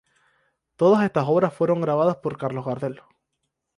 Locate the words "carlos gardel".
2.35-3.01